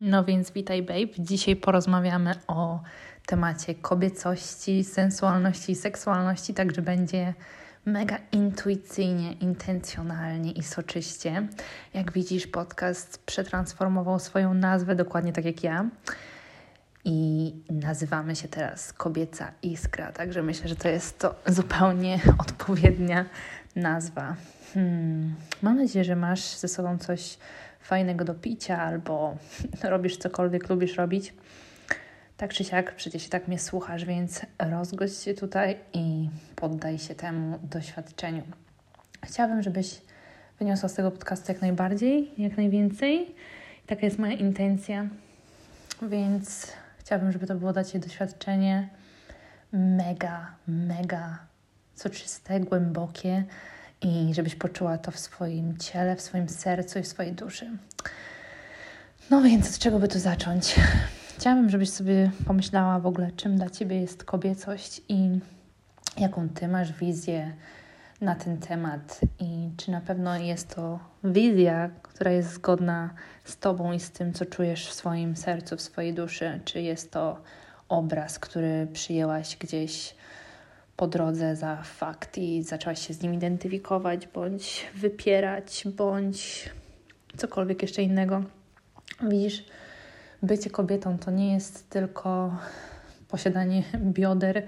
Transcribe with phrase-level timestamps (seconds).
[0.00, 1.18] No więc witaj babe.
[1.18, 2.80] Dzisiaj porozmawiamy o
[3.26, 7.34] temacie kobiecości, sensualności i seksualności, także będzie
[7.86, 11.48] mega intuicyjnie, intencjonalnie i soczyście.
[11.94, 15.88] Jak widzisz, podcast przetransformował swoją nazwę dokładnie tak jak ja.
[17.04, 23.24] I nazywamy się teraz Kobieca Iskra, także myślę, że to jest to zupełnie odpowiednia
[23.76, 24.36] nazwa.
[24.74, 25.34] Hmm.
[25.62, 27.38] Mam nadzieję, że masz ze sobą coś
[27.86, 29.36] fajnego do picia albo
[29.82, 31.34] robisz cokolwiek lubisz robić.
[32.36, 37.58] Tak czy siak, przecież tak mnie słuchasz, więc rozgość się tutaj i poddaj się temu
[37.62, 38.42] doświadczeniu.
[39.24, 40.00] Chciałabym, żebyś
[40.58, 43.34] wyniosła z tego podcastu jak najbardziej, jak najwięcej.
[43.86, 45.06] Taka jest moja intencja,
[46.02, 48.88] więc chciałabym, żeby to było dla Ciebie doświadczenie
[49.72, 51.38] mega, mega
[51.94, 53.44] soczyste, głębokie,
[54.02, 57.70] i żebyś poczuła to w swoim ciele, w swoim sercu i w swojej duszy.
[59.30, 60.74] No więc od czego by tu zacząć?
[61.38, 65.38] Chciałabym, żebyś sobie pomyślała w ogóle, czym dla Ciebie jest kobiecość i
[66.18, 67.52] jaką Ty masz wizję
[68.20, 73.10] na ten temat i czy na pewno jest to wizja, która jest zgodna
[73.44, 77.12] z Tobą i z tym, co czujesz w swoim sercu, w swojej duszy, czy jest
[77.12, 77.42] to
[77.88, 80.14] obraz, który przyjęłaś gdzieś
[80.96, 86.70] po drodze za fakt i zaczęłaś się z nim identyfikować, bądź wypierać, bądź
[87.36, 88.42] cokolwiek jeszcze innego.
[89.22, 89.64] Widzisz,
[90.42, 92.58] bycie kobietą to nie jest tylko
[93.28, 94.62] posiadanie bioder,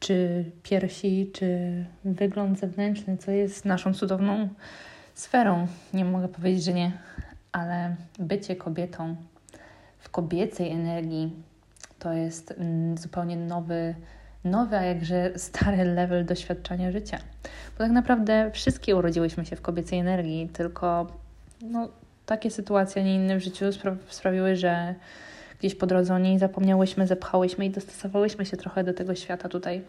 [0.00, 4.48] czy piersi, czy wygląd zewnętrzny, co jest naszą cudowną
[5.14, 5.66] sferą.
[5.94, 6.92] Nie mogę powiedzieć, że nie,
[7.52, 9.16] ale bycie kobietą
[9.98, 11.32] w kobiecej energii
[11.98, 12.54] to jest
[12.94, 13.94] zupełnie nowy
[14.44, 17.18] nowy, a jakże stary level doświadczenia życia.
[17.78, 21.06] Bo tak naprawdę wszystkie urodziłyśmy się w kobiecej energii, tylko
[21.62, 21.88] no,
[22.26, 24.94] takie sytuacje, a nie inne w życiu spra sprawiły, że
[25.58, 29.82] gdzieś po drodze o niej zapomniałyśmy, zepchałyśmy i dostosowałyśmy się trochę do tego świata tutaj,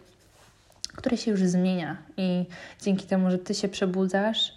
[0.96, 1.96] który się już zmienia.
[2.16, 2.46] I
[2.82, 4.52] dzięki temu, że Ty się przebudzasz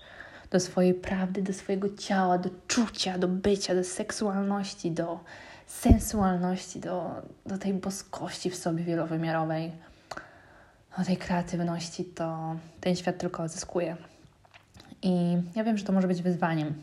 [0.52, 5.20] do swojej prawdy, do swojego ciała, do czucia, do bycia, do seksualności, do
[5.68, 7.12] sensualności, do,
[7.46, 9.72] do tej boskości w sobie wielowymiarowej,
[10.98, 13.98] do tej kreatywności, to ten świat tylko zyskuje.
[15.02, 16.74] I ja wiem, że to może być wyzwaniem,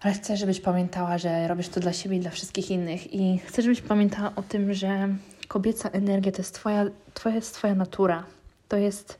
[0.00, 3.14] ale chcę, żebyś pamiętała, że robisz to dla siebie i dla wszystkich innych.
[3.14, 5.08] I chcę, żebyś pamiętała o tym, że
[5.48, 6.84] kobieca energia to jest twoja,
[7.14, 8.24] twoja, jest twoja natura.
[8.68, 9.18] To jest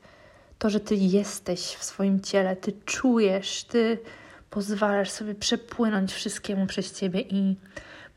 [0.59, 3.97] to, że ty jesteś w swoim ciele, ty czujesz, ty
[4.49, 7.55] pozwalasz sobie przepłynąć wszystkiemu przez ciebie i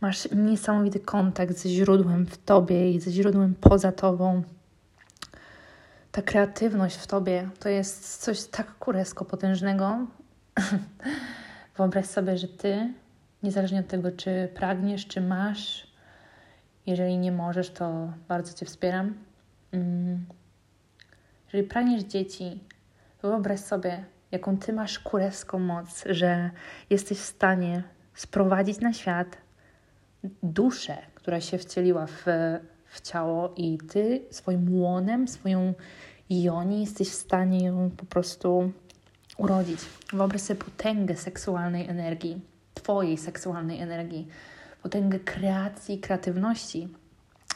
[0.00, 4.42] masz niesamowity kontakt ze źródłem w tobie i ze źródłem poza tobą.
[6.12, 10.06] Ta kreatywność w tobie to jest coś tak kuresko potężnego.
[11.76, 12.92] Wyobraź sobie, że ty,
[13.42, 15.86] niezależnie od tego, czy pragniesz, czy masz,
[16.86, 19.14] jeżeli nie możesz, to bardzo cię wspieram.
[19.72, 20.26] Mm.
[21.46, 22.60] Jeżeli pragniesz dzieci,
[23.22, 26.50] wyobraź sobie, jaką ty masz kureską moc, że
[26.90, 27.82] jesteś w stanie
[28.14, 29.36] sprowadzić na świat
[30.42, 32.24] duszę, która się wcieliła w,
[32.92, 35.74] w ciało i ty swoim łonem, swoją
[36.30, 38.72] joni jesteś w stanie ją po prostu
[39.38, 39.80] urodzić.
[40.12, 42.40] Wyobraź sobie potęgę seksualnej energii,
[42.74, 44.28] twojej seksualnej energii,
[44.82, 46.88] potęgę kreacji, kreatywności,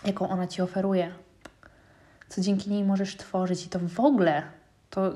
[0.04, 1.12] jaką ona ci oferuje.
[2.28, 4.42] Co dzięki niej możesz tworzyć i to w ogóle
[4.90, 5.12] to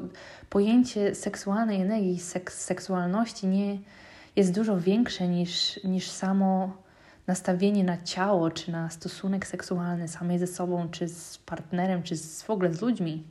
[0.50, 3.78] pojęcie seksualnej energii, seks, seksualności nie
[4.36, 6.76] jest dużo większe niż, niż samo
[7.30, 12.42] nastawienie na ciało, czy na stosunek seksualny samej ze sobą, czy z partnerem, czy z,
[12.42, 13.24] w ogóle z ludźmi.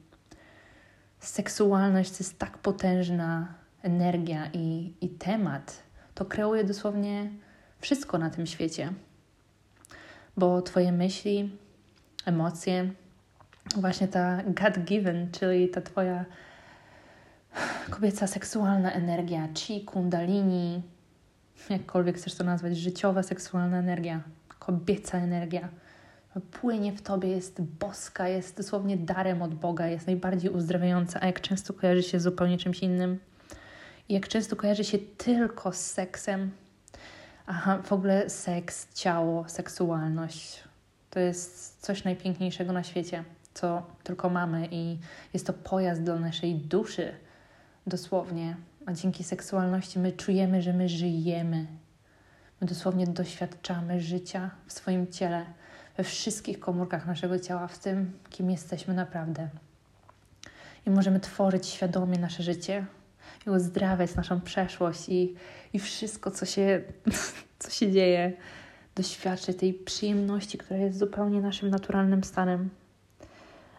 [1.19, 5.83] Seksualność to jest tak potężna energia i, i temat.
[6.15, 7.29] To kreuje dosłownie
[7.79, 8.93] wszystko na tym świecie.
[10.37, 11.57] Bo Twoje myśli,
[12.25, 12.91] emocje,
[13.75, 16.25] właśnie ta God-given, czyli ta Twoja
[17.89, 20.81] kobieca seksualna energia, chi, kundalini,
[21.70, 24.22] jakkolwiek chcesz to nazwać, życiowa, seksualna energia,
[24.59, 25.70] kobieca energia,
[26.52, 31.41] płynie w tobie, jest boska, jest dosłownie darem od Boga, jest najbardziej uzdrawiająca, a jak
[31.41, 33.20] często kojarzy się z zupełnie czymś innym.
[34.09, 36.52] I jak często kojarzy się tylko z seksem.
[37.47, 40.64] Aha, w ogóle seks, ciało, seksualność
[41.09, 43.23] to jest coś najpiękniejszego na świecie,
[43.53, 44.97] co tylko mamy, i
[45.34, 47.12] jest to pojazd dla naszej duszy,
[47.88, 48.55] dosłownie
[48.90, 51.68] a dzięki seksualności my czujemy, że my żyjemy.
[52.62, 55.46] My dosłownie doświadczamy życia w swoim ciele,
[55.97, 59.50] we wszystkich komórkach naszego ciała, w tym, kim jesteśmy naprawdę.
[60.88, 62.86] I możemy tworzyć świadomie nasze życie
[63.47, 65.36] i uzdrawiać naszą przeszłość i,
[65.74, 66.82] i wszystko, co się,
[67.59, 68.34] co się dzieje
[68.96, 72.70] doświadczyć tej przyjemności, która jest zupełnie naszym naturalnym stanem.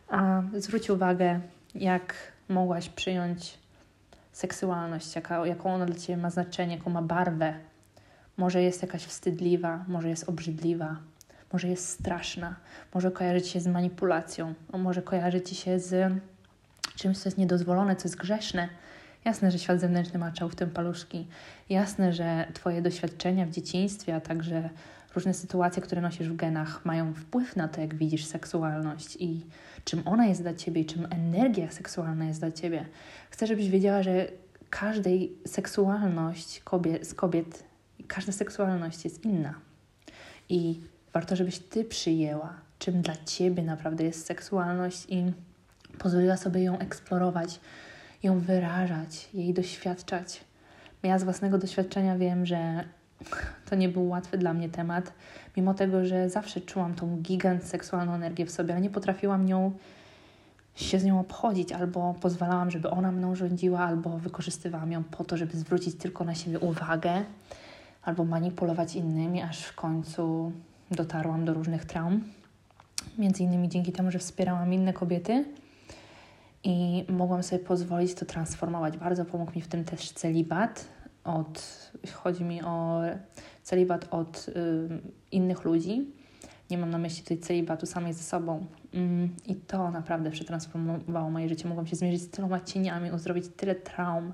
[0.09, 1.41] A zwróć uwagę,
[1.75, 2.15] jak
[2.49, 3.60] mogłaś przyjąć
[4.32, 7.55] seksualność, jaka, jaką ona dla Ciebie ma znaczenie, jaką ma barwę.
[8.37, 10.97] Może jest jakaś wstydliwa, może jest obrzydliwa,
[11.53, 12.56] może jest straszna,
[12.94, 16.12] może kojarzyć się z manipulacją, może kojarzyć się z
[16.97, 18.69] czymś, co jest niedozwolone, co jest grzeszne.
[19.25, 21.26] Jasne, że świat zewnętrzny maczał w tym paluszki.
[21.69, 24.71] Jasne, że Twoje doświadczenia w dzieciństwie, a także
[25.15, 29.47] różne sytuacje, które nosisz w genach, mają wpływ na to, jak widzisz seksualność i
[29.85, 32.87] czym ona jest dla Ciebie i czym energia seksualna jest dla Ciebie.
[33.31, 34.29] Chcę, żebyś wiedziała, że
[34.71, 37.65] każdej seksualność kobiet, z kobiet,
[38.09, 39.55] każda seksualność jest inna.
[40.49, 40.81] I
[41.12, 45.32] warto, żebyś Ty przyjęła, czym dla Ciebie naprawdę jest seksualność i
[45.99, 47.61] pozwoliła sobie ją eksplorować,
[48.23, 50.44] ją wyrażać, jej doświadczać.
[51.03, 52.85] Ja z własnego doświadczenia wiem, że
[53.70, 55.12] to nie był łatwy dla mnie temat,
[55.56, 59.72] mimo tego, że zawsze czułam tą gigant seksualną energię w sobie, ale nie potrafiłam nią
[60.75, 65.37] się z nią obchodzić, albo pozwalałam, żeby ona mną rządziła, albo wykorzystywałam ją po to,
[65.37, 67.25] żeby zwrócić tylko na siebie uwagę,
[68.02, 70.52] albo manipulować innymi, aż w końcu
[70.90, 72.25] dotarłam do różnych traum.
[73.19, 75.44] Między innymi dzięki temu, że wspierałam inne kobiety
[76.64, 78.96] i mogłam sobie pozwolić to transformować.
[78.96, 80.88] Bardzo pomógł mi w tym też celibat.
[81.25, 83.00] Od, chodzi mi o
[83.62, 84.52] celibat od y,
[85.32, 86.06] innych ludzi.
[86.70, 88.67] Nie mam na myśli tutaj celibatu samej ze sobą.
[88.94, 91.69] Mm, I to naprawdę przetransformowało moje życie.
[91.69, 94.32] Mogłam się zmierzyć z tyloma cieniami, uzdrowić tyle traum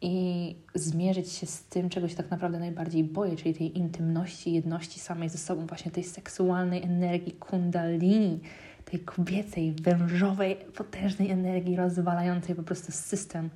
[0.00, 5.00] i zmierzyć się z tym, czego się tak naprawdę najbardziej boję, czyli tej intymności, jedności
[5.00, 8.40] samej ze sobą, właśnie tej seksualnej energii kundalini,
[8.84, 13.50] tej kobiecej, wężowej, potężnej energii rozwalającej po prostu system.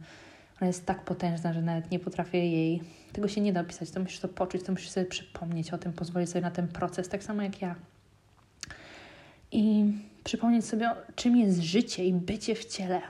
[0.61, 2.83] Ona jest tak potężna, że nawet nie potrafię jej,
[3.13, 5.93] tego się nie da opisać, to musisz to poczuć, to musisz sobie przypomnieć o tym,
[5.93, 7.75] pozwolić sobie na ten proces, tak samo jak ja.
[9.53, 9.85] I
[10.25, 13.01] przypomnieć sobie, czym jest życie i bycie w ciele.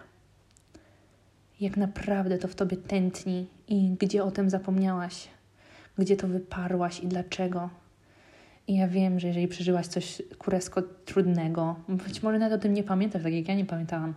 [1.60, 5.28] Jak naprawdę to w tobie tętni i gdzie o tym zapomniałaś,
[5.98, 7.70] gdzie to wyparłaś i dlaczego.
[8.68, 12.82] I ja wiem, że jeżeli przeżyłaś coś kuresko trudnego, być może nawet o tym nie
[12.82, 14.14] pamiętasz, tak jak ja nie pamiętałam,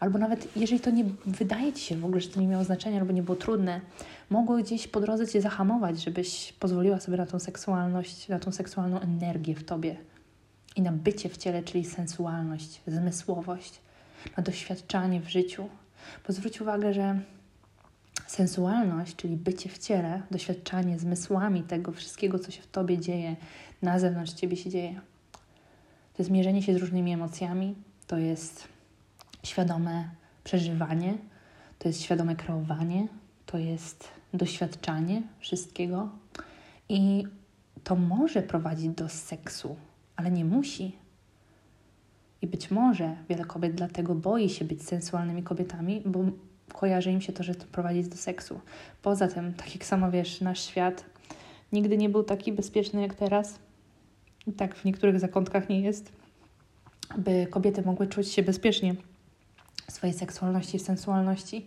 [0.00, 3.00] albo nawet jeżeli to nie wydaje ci się w ogóle, że to nie miało znaczenia,
[3.00, 3.80] albo nie było trudne,
[4.30, 9.00] mogło gdzieś po drodze cię zahamować, żebyś pozwoliła sobie na tą seksualność, na tą seksualną
[9.00, 9.96] energię w tobie
[10.76, 13.80] i na bycie w ciele, czyli sensualność, zmysłowość,
[14.36, 15.68] na doświadczanie w życiu.
[16.26, 17.20] Bo zwróć uwagę, że
[18.26, 23.36] sensualność, czyli bycie w ciele, doświadczanie zmysłami tego wszystkiego, co się w tobie dzieje,
[23.82, 25.00] na zewnątrz ciebie się dzieje.
[26.16, 27.74] To jest mierzenie się z różnymi emocjami,
[28.06, 28.68] to jest
[29.42, 30.10] świadome
[30.44, 31.14] przeżywanie,
[31.78, 33.08] to jest świadome kreowanie,
[33.46, 36.08] to jest doświadczanie wszystkiego
[36.88, 37.24] i
[37.84, 39.76] to może prowadzić do seksu,
[40.16, 40.96] ale nie musi.
[42.42, 46.24] I być może wiele kobiet dlatego boi się być sensualnymi kobietami, bo
[46.72, 48.60] kojarzy im się to, że to prowadzi do seksu.
[49.02, 51.04] Poza tym, tak jak sama wiesz, nasz świat
[51.72, 53.58] nigdy nie był taki bezpieczny jak teraz.
[54.46, 56.12] I tak w niektórych zakątkach nie jest,
[57.18, 58.94] by kobiety mogły czuć się bezpiecznie
[59.90, 61.66] w swojej seksualności i sensualności,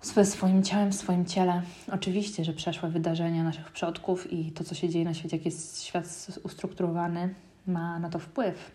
[0.00, 1.62] w swoim ciałem, w swoim ciele.
[1.92, 5.82] Oczywiście, że przeszłe wydarzenia naszych przodków i to, co się dzieje na świecie, jak jest
[5.82, 7.34] świat ustrukturowany,
[7.66, 8.70] ma na to wpływ.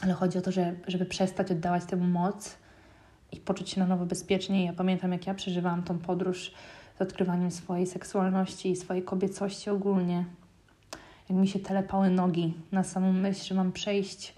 [0.00, 2.56] Ale chodzi o to, że, żeby przestać oddawać temu moc
[3.32, 4.64] i poczuć się na nowo bezpiecznie.
[4.64, 6.52] Ja pamiętam, jak ja przeżywałam tą podróż
[6.98, 10.24] z odkrywaniem swojej seksualności i swojej kobiecości ogólnie.
[11.28, 14.34] Jak mi się telepały nogi na samą myśl, że mam przejść,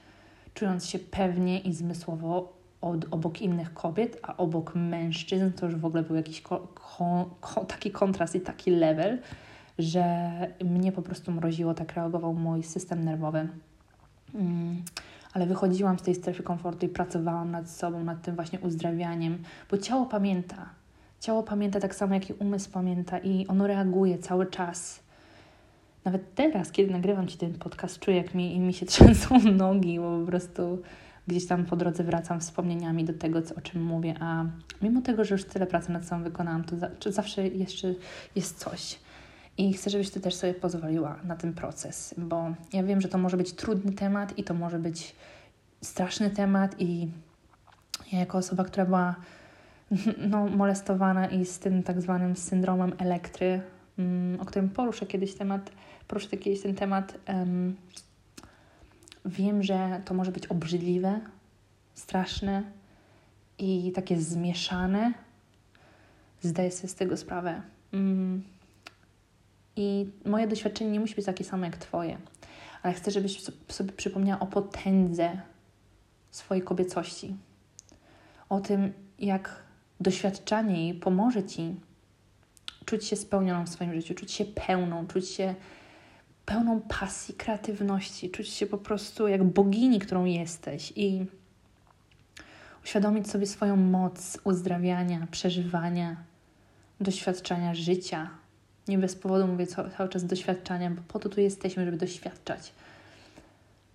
[0.55, 2.56] czując się pewnie i zmysłowo
[2.91, 7.31] od, obok innych kobiet, a obok mężczyzn to już w ogóle był jakiś ko, ko,
[7.41, 9.19] ko, taki kontrast i taki level,
[9.79, 10.05] że
[10.65, 13.49] mnie po prostu mroziło, tak reagował mój system nerwowy.
[14.35, 14.83] Mm,
[15.33, 19.39] ale wychodziłam z tej strefy komfortu i pracowałam nad sobą, nad tym właśnie uzdrawianiem,
[19.71, 20.69] bo ciało pamięta.
[21.21, 25.01] Ciało pamięta tak samo, jak i umysł pamięta i ono reaguje cały czas.
[26.05, 30.21] Nawet teraz, kiedy nagrywam Ci ten podcast, czuję, jak mi, mi się trzęsą nogi, bo
[30.21, 30.83] po prostu
[31.27, 34.45] gdzieś tam po drodze wracam wspomnieniami do tego, co, o czym mówię, a
[34.83, 37.95] mimo tego, że już tyle pracy nad sobą wykonałam, to za, zawsze jeszcze
[38.35, 38.99] jest coś.
[39.59, 43.19] I chcę, żebyś Ty też sobie pozwoliła na ten proces, bo ja wiem, że to
[43.19, 45.17] może być trudny temat i to może być
[45.83, 47.09] straszny temat i
[48.13, 49.15] ja jako osoba, która była
[50.31, 53.61] no, molestowana i z tym tak zwanym syndromem elektry,
[53.99, 55.71] mm, o którym poruszę kiedyś temat,
[56.09, 57.77] poruszę kiedyś ten temat, um,
[59.27, 61.21] wiem, że to może być obrzydliwe,
[61.95, 62.63] straszne
[63.59, 65.13] i takie zmieszane.
[66.41, 67.63] Zdaję sobie z tego sprawę.
[67.93, 68.43] Mm
[69.77, 72.19] I moje doświadczenie nie musi być takie samo jak Twoje,
[72.83, 75.41] ale chcę, żebyś sobie przypomniała o potędze
[76.31, 77.37] swojej kobiecości,
[78.49, 79.63] o tym, jak
[80.01, 81.77] doświadczanie jej pomoże Ci
[82.85, 85.55] czuć się spełnioną w swoim życiu, czuć się pełną, czuć się
[86.47, 91.27] pełną pasji, kreatywności, czuć się po prostu jak bogini, którą jesteś i
[92.85, 96.17] uświadomić sobie swoją moc uzdrawiania, przeżywania,
[97.01, 98.31] doświadczania życia.
[98.89, 102.73] Nie bez powodu mówię cały czas doświadczania, bo po to tu jesteśmy, żeby doświadczać.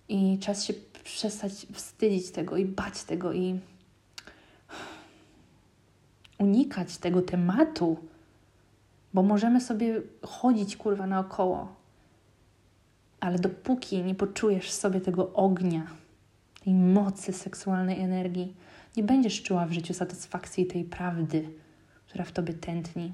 [0.08, 3.60] I czas się przestać wstydzić tego i bać tego i
[6.38, 7.96] unikać tego tematu,
[9.14, 11.81] bo możemy sobie chodzić kurwa naokoło.
[13.22, 15.86] Ale dopóki nie poczujesz sobie tego ognia,
[16.64, 18.54] tej mocy seksualnej energii,
[18.96, 21.48] nie będziesz czuła w życiu satysfakcji tej prawdy,
[22.06, 23.12] która w tobie tętni.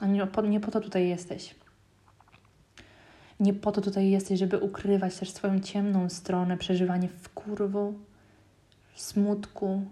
[0.00, 1.54] A nie po, nie po to tutaj jesteś.
[3.40, 7.94] Nie po to tutaj jesteś, żeby ukrywać też swoją ciemną stronę, przeżywanie w kurwu,
[8.94, 9.82] smutku,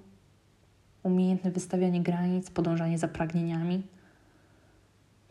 [1.02, 3.82] umiejętne wystawianie granic, podążanie za pragnieniami.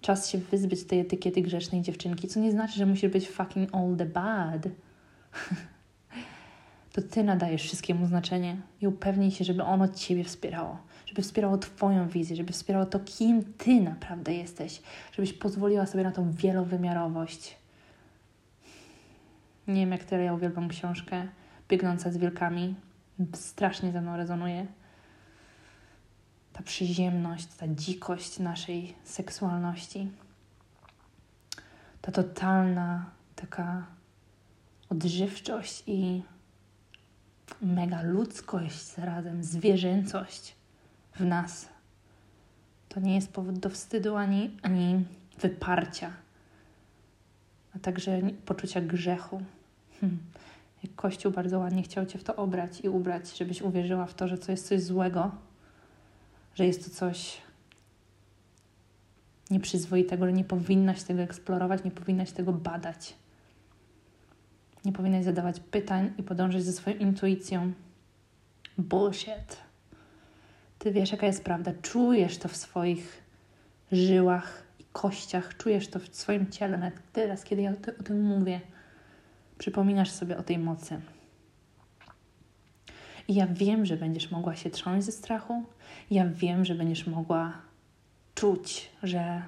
[0.06, 3.96] Czas się wyzbyć tej etykiety grzecznej dziewczynki, co nie znaczy, że musisz być fucking all
[3.98, 4.68] the bad.
[6.94, 12.08] to ty nadajesz wszystkiemu znaczenie i upewnij się, żeby ono ciebie wspierało, żeby wspierało twoją
[12.08, 14.82] wizję, żeby wspierało to, kim ty naprawdę jesteś,
[15.12, 17.58] żebyś pozwoliła sobie na tą wielowymiarowość.
[19.68, 21.28] Nie wiem, jak tyle ja uwielbiam książkę
[21.70, 22.76] Biegnąca z wilkami.
[23.34, 24.68] Strasznie ze mną rezonuje
[26.56, 30.12] ta przyziemność, ta dzikość naszej seksualności,
[32.02, 33.86] ta totalna taka
[34.90, 36.24] odżywczość i
[37.62, 40.56] mega ludzkość zarazem, zwierzęcość
[41.16, 41.70] w nas.
[42.90, 45.06] To nie jest powód do wstydu ani, ani
[45.40, 46.14] wyparcia,
[47.76, 49.42] a także poczucia grzechu.
[50.02, 50.20] Hmm.
[50.84, 54.28] Jak Kościół bardzo ładnie chciał Cię w to obrać i ubrać, żebyś uwierzyła w to,
[54.28, 55.32] że to jest coś złego,
[56.56, 57.42] że jest to coś
[59.52, 63.16] nieprzyzwoitego, że nie powinnaś tego eksplorować, nie powinnaś tego badać.
[64.86, 67.72] Nie powinnaś zadawać pytań i podążać ze swoją intuicją.
[68.78, 69.58] Bullshit.
[70.80, 71.72] Ty wiesz, jaka jest prawda.
[71.82, 73.24] Czujesz to w swoich
[73.92, 76.78] żyłach i kościach, czujesz to w swoim ciele.
[76.78, 78.62] Nawet teraz, kiedy ja o tym mówię,
[79.58, 81.02] przypominasz sobie o tej mocy.
[83.28, 85.64] I ja wiem, że będziesz mogła się trząść ze strachu.
[86.12, 87.54] Ja wiem, że będziesz mogła
[88.36, 89.42] czuć, że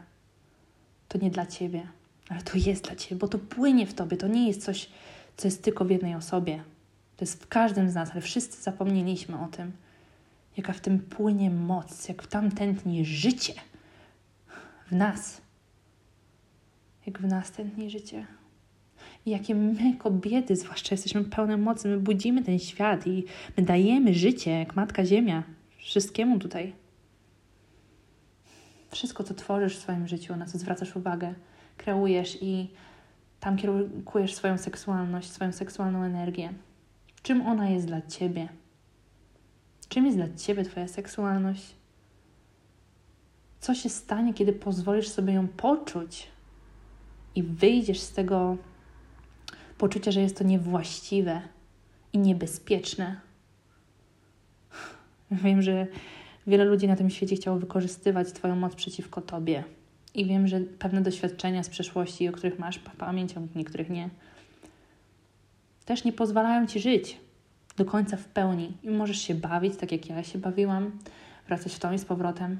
[1.07, 1.87] to nie dla ciebie,
[2.29, 4.17] ale to jest dla ciebie, bo to płynie w tobie.
[4.17, 4.89] To nie jest coś,
[5.37, 6.63] co jest tylko w jednej osobie.
[7.17, 9.71] To jest w każdym z nas, ale wszyscy zapomnieliśmy o tym,
[10.57, 13.53] jaka w tym płynie moc, jak tam tętni życie
[14.87, 15.41] w nas.
[17.05, 18.27] Jak w nas tętni życie.
[19.27, 23.23] Jakie my, kobiety, zwłaszcza jesteśmy pełne mocy, my budzimy ten świat i
[23.57, 25.43] my dajemy życie, jak Matka Ziemia,
[25.77, 26.73] wszystkiemu tutaj.
[28.91, 31.33] Wszystko, co tworzysz w swoim życiu, na co zwracasz uwagę,
[31.77, 32.69] kreujesz i
[33.39, 36.53] tam kierujesz swoją seksualność, swoją seksualną energię.
[37.21, 38.49] Czym ona jest dla ciebie?
[39.89, 41.75] Czym jest dla ciebie Twoja seksualność?
[43.59, 46.27] Co się stanie, kiedy pozwolisz sobie ją poczuć
[47.35, 48.57] i wyjdziesz z tego
[49.77, 51.41] poczucia, że jest to niewłaściwe
[52.13, 53.19] i niebezpieczne?
[55.31, 55.87] Wiem, że
[56.47, 59.63] wiele ludzi na tym świecie chciało wykorzystywać Twoją moc przeciwko Tobie
[60.13, 64.09] i wiem, że pewne doświadczenia z przeszłości, o których masz pamięć, o niektórych nie,
[65.85, 67.17] też nie pozwalają ci żyć
[67.77, 68.77] do końca w pełni.
[68.83, 70.91] I możesz się bawić, tak jak ja się bawiłam,
[71.47, 72.59] wracać w tą i z powrotem.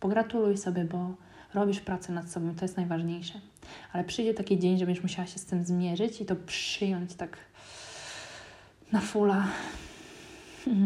[0.00, 1.14] Pogratuluj sobie, bo
[1.54, 3.40] robisz pracę nad sobą, to jest najważniejsze.
[3.92, 7.38] Ale przyjdzie taki dzień, że będziesz musiała się z tym zmierzyć i to przyjąć tak
[8.92, 9.46] na fula.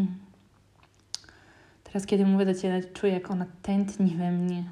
[1.83, 4.63] Teraz, kiedy mówię do Ciebie, czuję, jak ona tętni we mnie,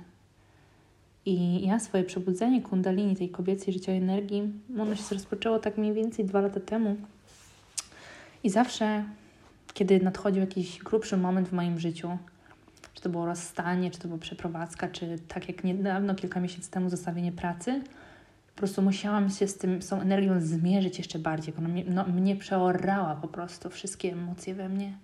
[1.25, 6.25] i ja swoje przebudzenie kundalini, tej kobiecej życiowej energii, ono się rozpoczęło tak mniej więcej
[6.25, 6.96] dwa lata temu.
[8.43, 9.03] I zawsze,
[9.74, 12.17] kiedy nadchodził jakiś grubszy moment w moim życiu,
[12.99, 16.89] czy to było rozstanie, czy to była przeprowadzka, czy tak jak niedawno, kilka miesięcy temu
[16.89, 17.81] zostawienie pracy,
[18.47, 21.53] po prostu musiałam się z, tym, z tą energią zmierzyć jeszcze bardziej.
[21.57, 24.97] Ona mnie, no, mnie przeorała po prostu, wszystkie emocje we mnie.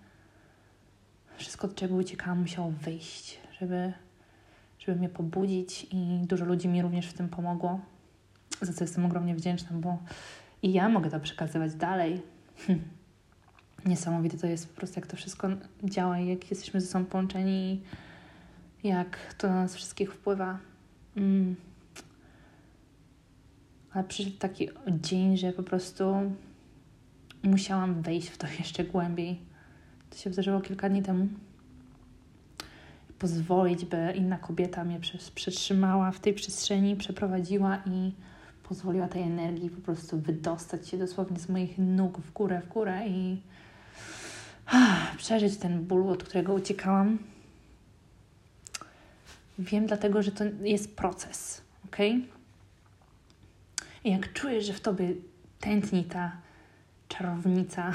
[1.37, 3.93] Wszystko, od czego uciekałam, musiało wyjść, żeby
[4.79, 7.79] żeby mnie pobudzić i dużo ludzi mi również w tym pomogło,
[8.61, 9.97] za co jestem ogromnie wdzięczna, bo
[10.61, 12.21] i ja mogę to przekazywać dalej.
[13.85, 15.47] Niesamowite to jest po prostu, jak to wszystko
[15.83, 17.81] działa i jak jesteśmy ze sobą połączeni
[18.85, 20.59] jak to na nas wszystkich wpływa.
[21.17, 21.55] Mm.
[23.93, 26.31] Ale przyszedł taki dzień, że po prostu
[27.43, 29.39] musiałam wejść w to jeszcze głębiej.
[30.09, 31.27] To się wydarzyło kilka dni temu.
[33.19, 34.99] Pozwolić, by inna kobieta mnie
[35.35, 38.11] przetrzymała w tej przestrzeni, przeprowadziła i
[38.63, 43.07] pozwoliła tej energii po prostu wydostać się dosłownie z moich nóg w górę, w górę
[43.07, 43.41] i
[45.17, 47.17] przeżyć ten ból, od którego uciekałam.
[49.59, 51.97] Wiem dlatego, że to jest proces, ok?
[54.03, 55.13] I jak czujesz, że w tobie
[55.59, 56.31] tętni ta
[57.07, 57.93] czarownica,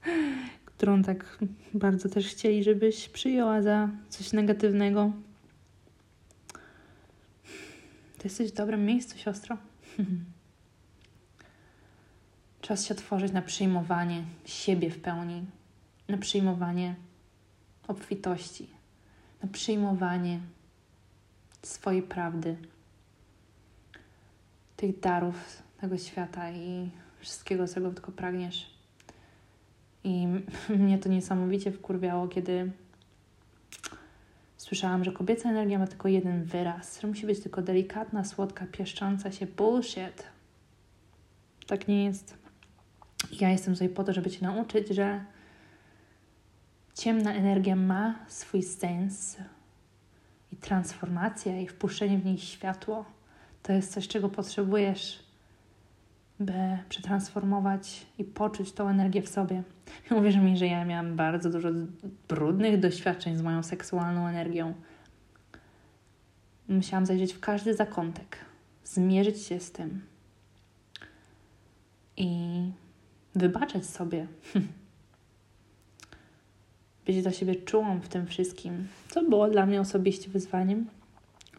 [0.76, 1.38] którą tak
[1.74, 5.12] bardzo też chcieli, żebyś przyjęła za coś negatywnego,
[8.18, 9.56] to jesteś w dobrym miejscu, siostro.
[12.60, 15.44] Czas się otworzyć na przyjmowanie siebie w pełni,
[16.08, 16.94] na przyjmowanie
[17.88, 18.68] obfitości,
[19.42, 20.40] na przyjmowanie
[21.62, 22.56] swojej prawdy,
[24.76, 28.70] tych darów tego świata i wszystkiego, czego tylko pragniesz.
[30.04, 30.26] I
[30.78, 32.72] mnie to niesamowicie wkurwiało, kiedy
[34.56, 39.32] słyszałam, że kobieca energia ma tylko jeden wyraz, że musi być tylko delikatna, słodka, pieszcząca
[39.32, 39.46] się.
[39.46, 40.22] Bullshit.
[41.66, 42.38] Tak nie jest.
[43.40, 45.24] Ja jestem tutaj po to, żeby Cię nauczyć, że
[46.96, 49.36] ciemna energia ma swój sens
[50.52, 53.04] i transformacja i wpuszczenie w niej światło
[53.62, 55.26] to jest coś, czego potrzebujesz
[56.40, 59.62] by przetransformować i poczuć tą energię w sobie.
[60.18, 61.68] Uwierz mi, że ja miałam bardzo dużo
[62.28, 64.74] brudnych doświadczeń z moją seksualną energią.
[66.68, 68.38] Musiałam zajrzeć w każdy zakątek,
[68.84, 70.02] zmierzyć się z tym
[72.16, 72.30] i
[73.34, 74.26] wybaczać sobie.
[77.06, 80.86] Być do siebie czułą w tym wszystkim, co było dla mnie osobiście wyzwaniem,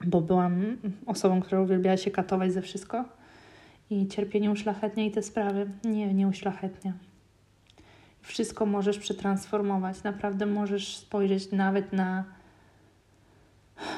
[0.06, 3.06] bo byłam osobą, która uwielbiała się katować ze wszystko
[3.90, 5.70] i cierpienie uszlachetnia i te sprawy.
[5.84, 6.94] Nie, nie uszlachetnia.
[8.22, 10.04] Wszystko możesz przetransformować.
[10.04, 12.24] Naprawdę możesz spojrzeć nawet na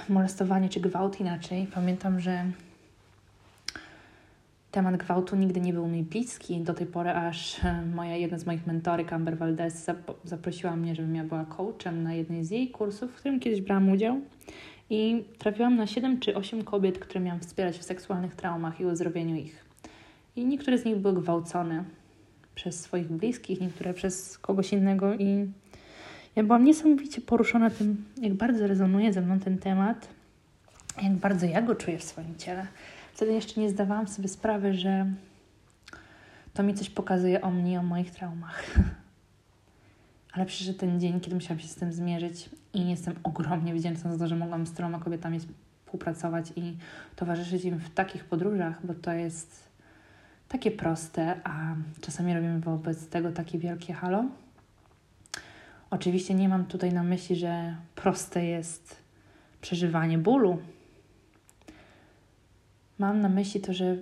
[0.09, 1.67] molestowanie czy gwałt inaczej.
[1.73, 2.45] Pamiętam, że
[4.71, 7.57] temat gwałtu nigdy nie był mi bliski do tej pory, aż
[7.95, 9.85] moja jedna z moich mentorek, Amber Valdez,
[10.23, 13.89] zaprosiła mnie, żebym ja była coachem na jednej z jej kursów, w którym kiedyś brałam
[13.89, 14.21] udział.
[14.89, 19.35] I trafiłam na 7 czy 8 kobiet, które miałam wspierać w seksualnych traumach i uzdrowieniu
[19.35, 19.65] ich.
[20.35, 21.83] I niektóre z nich były gwałcone
[22.55, 25.13] przez swoich bliskich, niektóre przez kogoś innego.
[25.15, 25.51] I
[26.35, 30.07] ja byłam niesamowicie poruszona tym, jak bardzo rezonuje ze mną ten temat,
[31.03, 32.67] jak bardzo ja go czuję w swoim ciele.
[33.19, 35.05] Wtedy jeszcze nie zdawałam sobie sprawy, że
[36.53, 38.63] to mi coś pokazuje o mnie, o moich traumach.
[40.33, 44.19] Ale przyszedł ten dzień, kiedy musiałam się z tym zmierzyć i jestem ogromnie wdzięczna za
[44.19, 46.77] to, że mogłam z tyloma kobietami współpracować i
[47.15, 49.69] towarzyszyć im w takich podróżach, bo to jest
[50.47, 54.25] takie proste, a czasami robimy wobec tego takie wielkie halo.
[55.89, 58.95] Oczywiście nie mam tutaj na myśli, że proste jest
[59.61, 60.57] przeżywanie bólu.
[62.99, 63.97] Mam na myśli to, że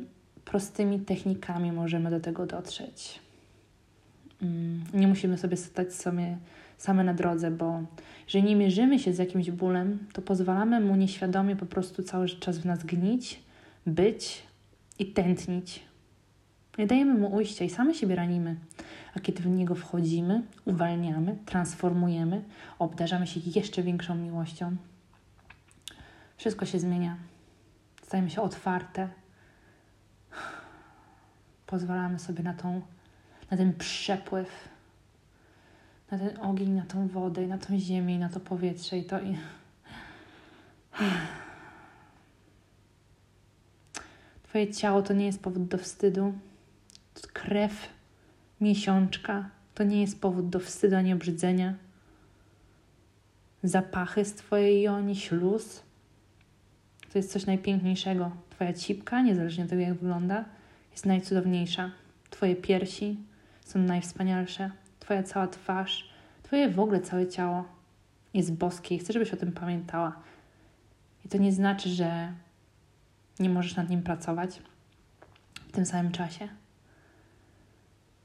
[0.46, 3.20] prostymi technikami możemy do tego dotrzeć.
[4.42, 6.38] Mm, nie musimy sobie stać sobie
[6.78, 7.82] same na drodze, bo
[8.26, 12.58] jeżeli nie mierzymy się z jakimś bólem, to pozwalamy mu nieświadomie po prostu cały czas
[12.58, 13.40] w nas gnić,
[13.86, 14.44] być
[15.00, 15.84] i tętnić.
[16.78, 18.56] Nie dajemy mu ujścia i same siebie ranimy.
[19.16, 22.44] A kiedy w niego wchodzimy, uwalniamy, transformujemy,
[22.80, 24.76] obdarzamy się jeszcze większą miłością,
[26.38, 27.18] wszystko się zmienia.
[28.08, 29.10] Stajemy się otwarte.
[31.66, 32.82] Pozwalamy sobie na, tą,
[33.52, 34.70] na ten przepływ,
[36.12, 39.22] na ten ogień, na tą wodę, na tą ziemię, i na to powietrze i to
[39.22, 39.38] i.
[44.44, 46.34] Twoje ciało to nie jest powód do wstydu
[47.34, 47.90] krew
[48.62, 51.74] miesiączka to nie jest powód do wstydu ani obrzydzenia.
[53.64, 55.87] Zapachy z Twojej joni, śluz
[57.18, 58.32] to jest coś najpiękniejszego.
[58.50, 60.46] Twoja cipka, niezależnie od tego, jak wygląda,
[60.92, 61.92] jest najcudowniejsza.
[62.30, 63.18] Twoje piersi
[63.66, 64.72] są najwspanialsze.
[65.00, 66.10] Twoja cała twarz,
[66.44, 67.66] Twoje w ogóle całe ciało
[68.34, 70.20] jest boskie i chcę, żebyś o tym pamiętała.
[71.26, 72.34] I to nie znaczy, że
[73.40, 74.62] nie możesz nad nim pracować
[75.68, 76.48] w tym samym czasie.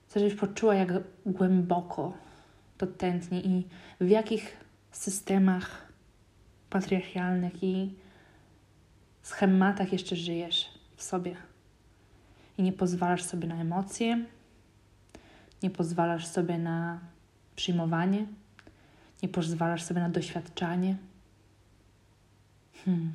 [0.08, 0.88] Chcę, żebyś poczuła, jak
[1.26, 2.12] głęboko
[2.78, 3.68] to tętni i
[4.00, 4.56] w jakich
[4.90, 5.92] systemach
[6.70, 8.02] patriarchalnych i
[9.28, 11.36] schematach jeszcze żyjesz w sobie.
[12.58, 14.24] I nie pozwalasz sobie na emocje,
[15.62, 17.00] nie pozwalasz sobie na
[17.56, 18.26] przyjmowanie,
[19.22, 20.96] nie pozwalasz sobie na doświadczanie.
[22.84, 23.12] Hmm.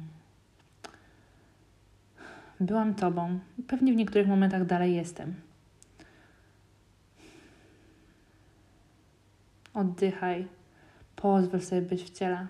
[2.59, 3.39] byłam tobą.
[3.67, 5.35] Pewnie w niektórych momentach dalej jestem.
[9.73, 10.47] Oddychaj.
[11.15, 12.47] Pozwól sobie być w ciele.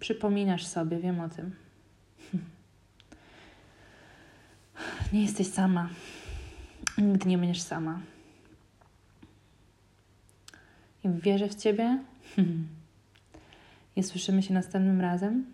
[0.00, 1.63] Przypominasz sobie, wiem o tym.
[5.14, 5.88] Nie jesteś sama.
[6.98, 8.00] Nigdy nie będziesz sama.
[11.04, 11.98] I wierzę w Ciebie.
[13.96, 15.44] I słyszymy się następnym razem.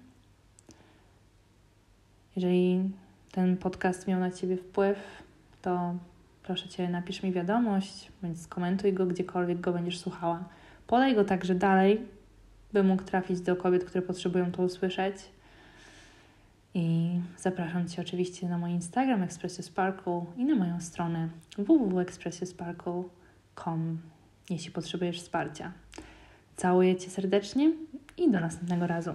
[2.36, 2.90] Jeżeli
[3.32, 4.98] ten podcast miał na Ciebie wpływ,
[5.62, 5.94] to
[6.42, 10.44] proszę Cię, napisz mi wiadomość, bądź skomentuj go gdziekolwiek go będziesz słuchała.
[10.86, 12.00] Podaj go także dalej,
[12.72, 15.16] by mógł trafić do kobiet, które potrzebują to usłyszeć.
[16.74, 21.28] I zapraszam Cię oczywiście na mój Instagram Expressio Sparkle i na moją stronę
[21.58, 23.98] www.expressiosparkle.com,
[24.50, 25.72] jeśli potrzebujesz wsparcia.
[26.56, 27.72] Całuję Cię serdecznie
[28.16, 29.14] i do następnego razu.